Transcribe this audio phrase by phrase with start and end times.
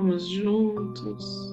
[0.00, 1.52] Vamos juntos,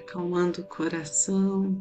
[0.00, 1.76] acalmando o coração.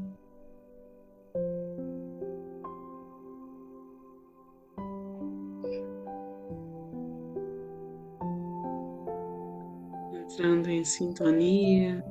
[10.14, 12.04] Entrando em sintonia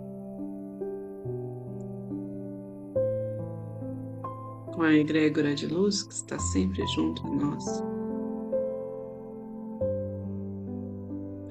[4.72, 7.89] com a egrégora de luz que está sempre junto a nós.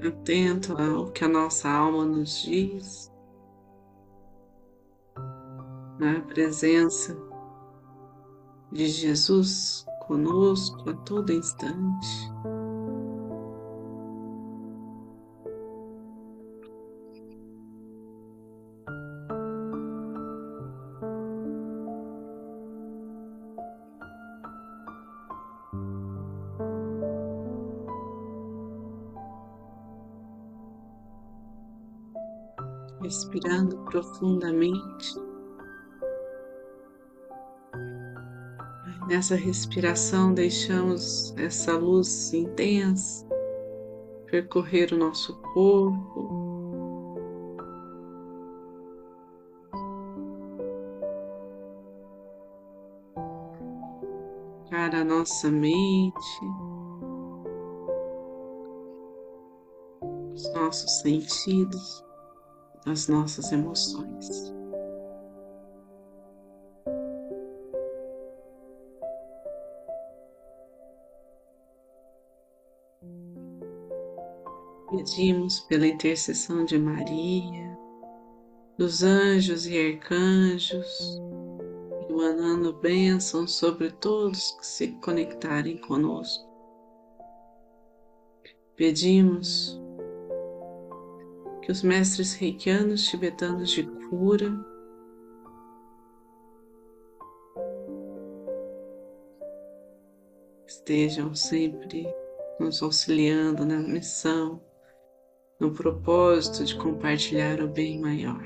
[0.06, 3.12] Atento ao que a nossa alma nos diz,
[6.00, 7.18] na presença
[8.72, 12.32] de Jesus conosco a todo instante.
[33.02, 35.16] Respirando profundamente.
[39.08, 43.28] Nessa respiração, deixamos essa luz intensa
[44.28, 46.40] percorrer o nosso corpo.
[54.70, 56.20] Para a nossa mente,
[60.34, 62.09] os nossos sentidos
[62.86, 64.54] as nossas emoções.
[74.90, 77.78] Pedimos pela intercessão de Maria,
[78.78, 81.22] dos anjos e arcanjos,
[82.10, 86.50] emanando bênçãos sobre todos que se conectarem conosco.
[88.76, 89.80] Pedimos
[91.70, 94.52] que os mestres reikianos tibetanos de cura
[100.66, 102.12] estejam sempre
[102.60, 104.60] nos auxiliando na missão,
[105.60, 108.44] no propósito de compartilhar o bem maior.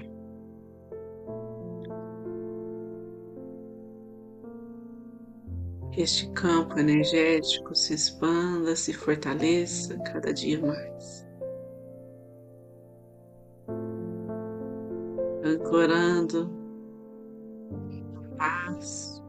[5.94, 11.23] Que este campo energético se expanda, se fortaleça cada dia mais.
[15.74, 16.52] Ancorando
[18.16, 19.24] a paz,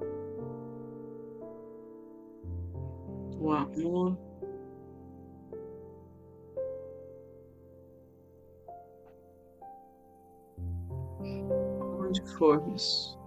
[3.41, 4.19] o amor.
[12.01, 13.19] Onde formos.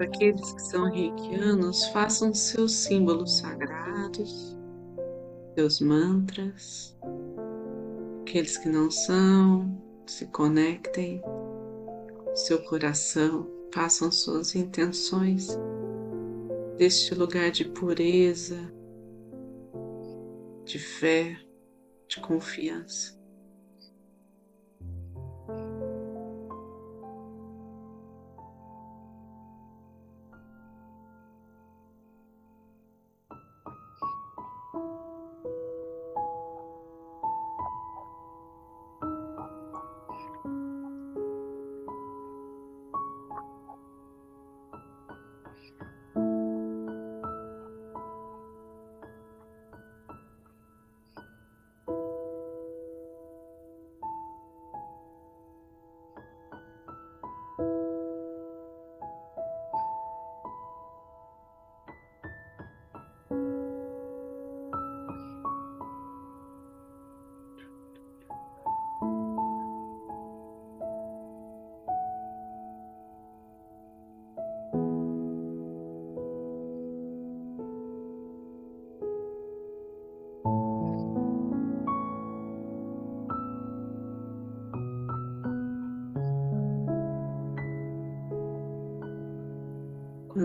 [0.00, 4.56] Aqueles que são reikianos, façam seus símbolos sagrados
[5.54, 6.96] seus mantras.
[8.22, 11.22] Aqueles que não são, se conectem
[12.34, 15.48] seu coração, façam suas intenções
[16.76, 18.58] deste lugar de pureza,
[20.64, 21.36] de fé,
[22.08, 23.23] de confiança.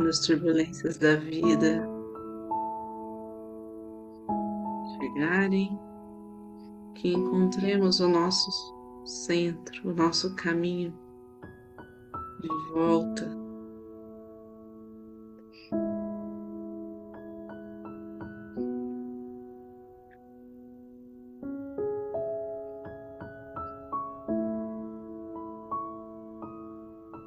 [0.09, 1.87] As turbulências da vida
[4.97, 5.79] chegarem,
[6.95, 8.49] que encontremos o nosso
[9.05, 10.93] centro, o nosso caminho
[12.41, 13.37] de volta.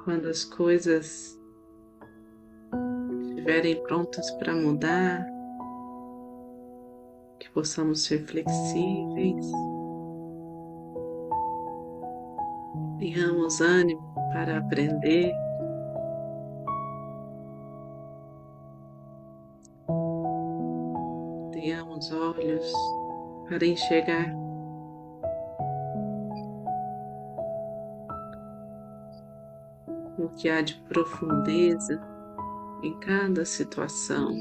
[0.03, 1.41] Quando as coisas
[3.43, 5.27] estiverem prontas para mudar,
[7.37, 9.51] que possamos ser flexíveis,
[12.99, 14.01] tenhamos ânimo
[14.31, 15.33] para aprender.
[21.51, 22.73] Tenhamos olhos
[23.49, 24.33] para enxergar.
[30.17, 32.12] O que há de profundeza
[32.83, 34.35] em cada situação,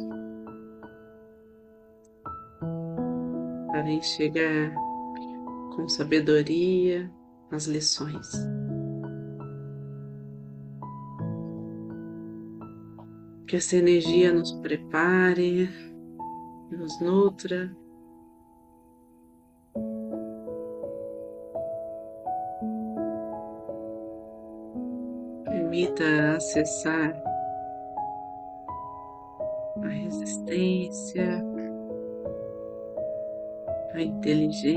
[3.68, 4.74] para enxergar
[5.74, 7.10] com sabedoria
[7.50, 8.28] as lições.
[13.46, 15.70] Que essa energia nos prepare,
[16.70, 17.74] nos nutra
[25.44, 27.31] permita acessar
[30.52, 31.42] resistência,
[33.94, 34.76] a inteligência,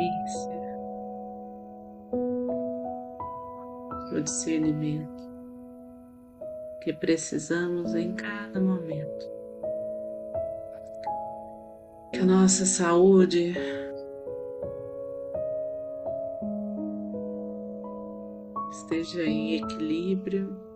[4.14, 5.26] o discernimento
[6.82, 9.36] que precisamos em cada momento.
[12.14, 13.54] Que a nossa saúde
[18.72, 20.75] esteja em equilíbrio.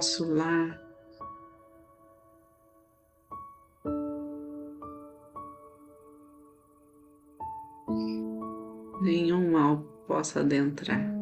[0.00, 0.80] Nosso lar.
[9.02, 11.19] Nenhum mal possa adentrar.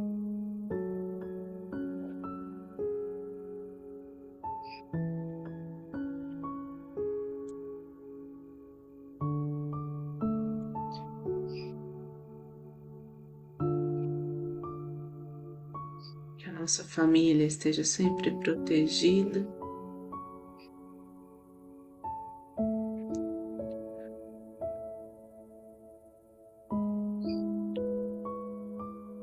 [16.69, 19.43] Nossa família esteja sempre protegida.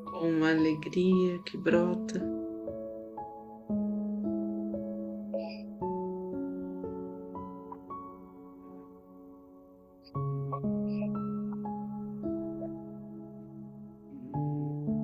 [0.09, 2.19] Com uma alegria que brota.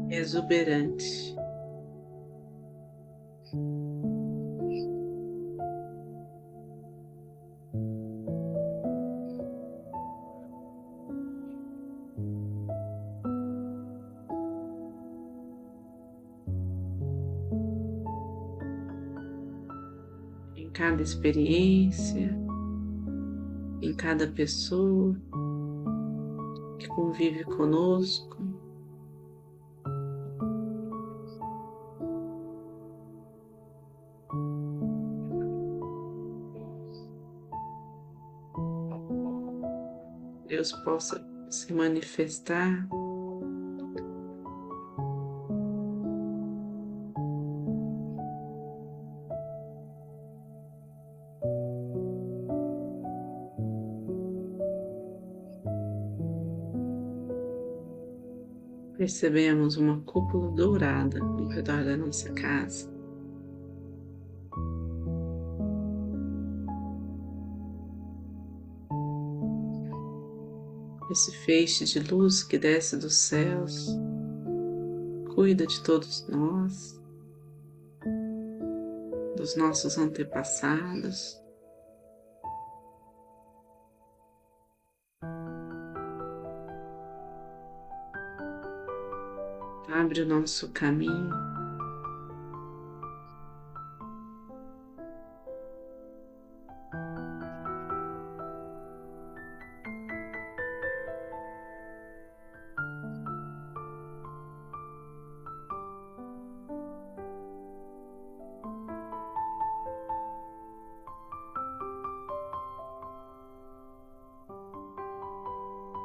[0.10, 1.41] Exuberante.
[20.82, 22.36] Cada experiência,
[23.84, 25.16] em cada pessoa
[26.80, 28.36] que convive conosco.
[40.48, 42.90] Deus possa se manifestar
[59.02, 62.88] percebemos uma cúpula dourada ao redor da nossa casa.
[71.10, 73.88] Esse feixe de luz que desce dos céus
[75.34, 77.02] cuida de todos nós,
[79.36, 81.41] dos nossos antepassados.
[90.02, 91.30] Abre o nosso caminho.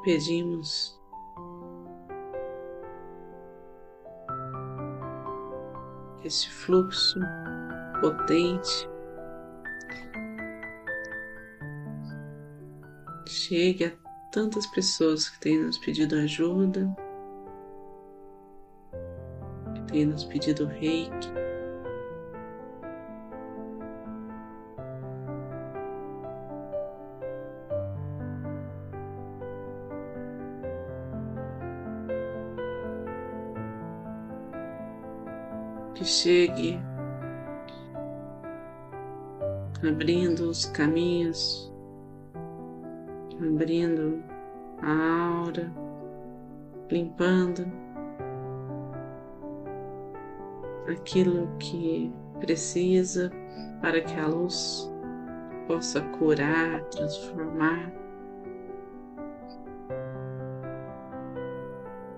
[0.05, 0.96] Pedimos
[6.27, 7.21] esse fluxo
[8.01, 8.89] potente
[13.27, 13.93] chegue a
[14.33, 16.95] tantas pessoas que têm nos pedido ajuda,
[19.75, 21.46] que têm nos pedido reiki.
[35.97, 36.79] Que chegue
[39.83, 41.73] abrindo os caminhos,
[43.41, 44.23] abrindo
[44.83, 45.73] a aura,
[46.91, 47.67] limpando
[50.87, 53.31] aquilo que precisa
[53.81, 54.93] para que a luz
[55.67, 57.91] possa curar, transformar,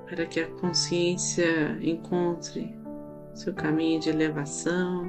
[0.08, 2.77] para que a consciência encontre
[3.38, 5.07] seu caminho de elevação.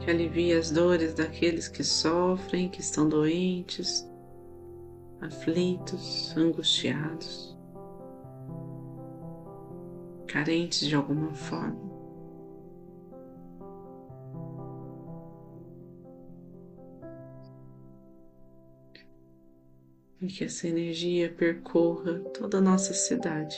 [0.00, 4.10] que alivie as dores daqueles que sofrem, que estão doentes,
[5.20, 7.54] aflitos, angustiados,
[10.30, 11.90] carentes de alguma forma.
[20.20, 23.56] E que essa energia percorra toda a nossa cidade,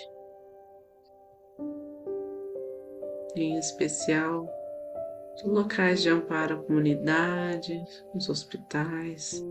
[3.36, 4.48] em especial
[5.44, 9.44] locais de amparo à comunidade, os hospitais,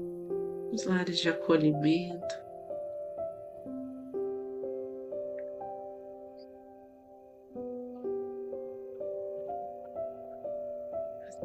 [0.72, 2.40] os lares de acolhimento.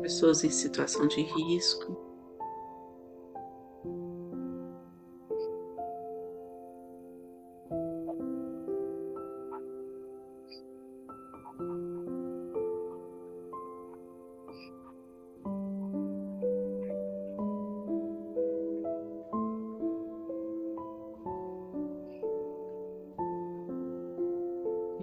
[0.01, 2.07] Pessoas em situação de risco.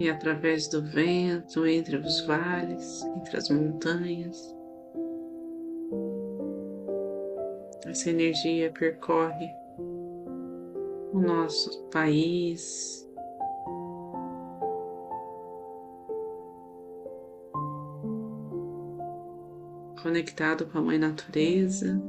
[0.04, 4.54] e através do vento, entre os vales, entre as montanhas.
[7.94, 9.54] Essa energia percorre
[11.12, 13.08] o nosso país.
[20.02, 22.02] Conectado com a Mãe Natureza,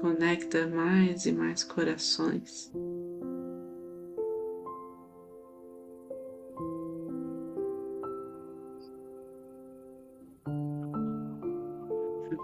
[0.00, 2.72] conecta mais e mais corações.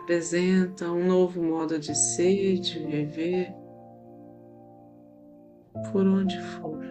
[0.09, 3.55] Representa um novo modo de ser, de viver,
[5.93, 6.83] por onde for,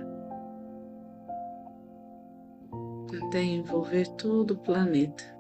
[3.25, 5.37] até envolver todo o planeta.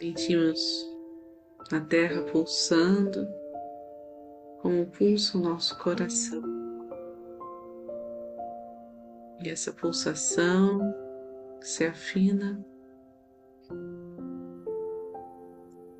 [0.00, 0.90] Sentimos
[1.70, 3.28] a terra pulsando,
[4.62, 6.42] como pulsa o nosso coração.
[9.44, 10.80] E essa pulsação
[11.60, 12.64] se afina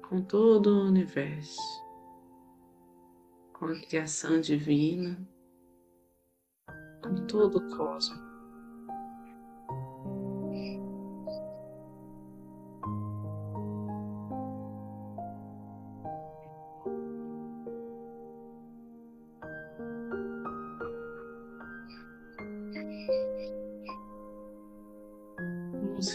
[0.08, 1.60] com todo o universo,
[3.52, 5.14] com a criação divina,
[7.02, 8.19] com todo o cosmos.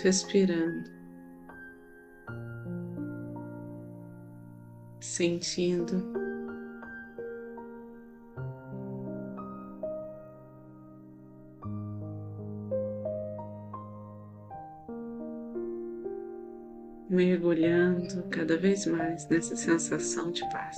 [0.05, 0.87] Respirando,
[4.99, 6.13] sentindo
[17.09, 20.77] mergulhando cada vez mais nessa sensação de paz.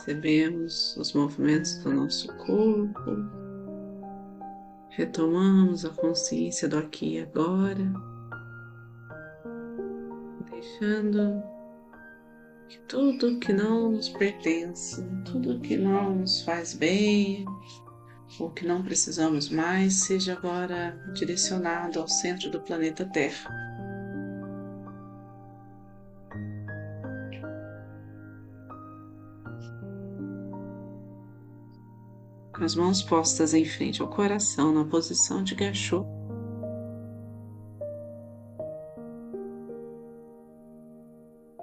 [0.00, 3.16] Percebemos os movimentos do nosso corpo,
[4.88, 7.92] retomamos a consciência do aqui e agora,
[10.50, 11.42] deixando
[12.66, 17.44] que tudo que não nos pertence, tudo que não nos faz bem,
[18.38, 23.69] ou que não precisamos mais, seja agora direcionado ao centro do planeta Terra.
[32.60, 36.04] Com as mãos postas em frente ao coração, na posição de gachô.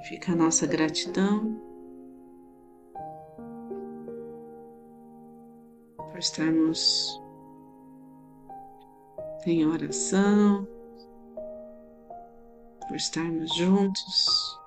[0.10, 1.62] Fica a nossa gratidão
[5.98, 7.22] por estarmos
[9.46, 10.68] em oração,
[12.88, 14.60] por estarmos juntos,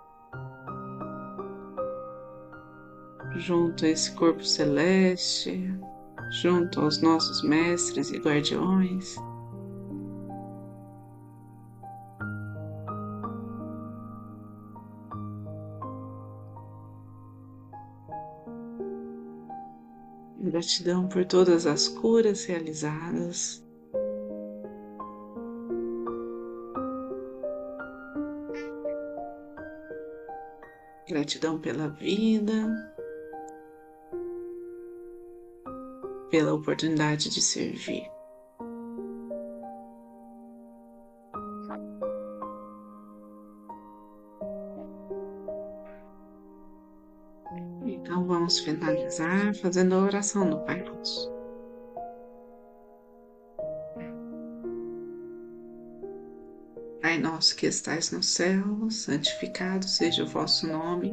[3.35, 5.77] junto a esse corpo celeste,
[6.31, 9.17] junto aos nossos mestres e guardiões.
[20.43, 23.65] Gratidão por todas as curas realizadas.
[31.09, 32.89] Gratidão pela vida,
[36.31, 38.09] pela oportunidade de servir.
[47.85, 51.31] Então vamos finalizar fazendo a oração do Pai Nosso.
[57.01, 61.13] Pai nosso que estais no céu, santificado seja o vosso nome.